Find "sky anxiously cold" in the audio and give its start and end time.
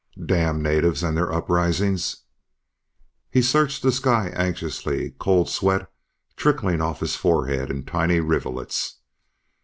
3.91-5.47